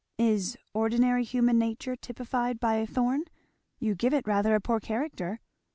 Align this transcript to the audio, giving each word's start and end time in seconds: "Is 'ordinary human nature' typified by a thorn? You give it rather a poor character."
"Is 0.17 0.57
'ordinary 0.73 1.23
human 1.23 1.59
nature' 1.59 1.95
typified 1.95 2.59
by 2.59 2.77
a 2.77 2.87
thorn? 2.87 3.25
You 3.77 3.93
give 3.93 4.15
it 4.15 4.25
rather 4.27 4.55
a 4.55 4.59
poor 4.59 4.79
character." 4.79 5.41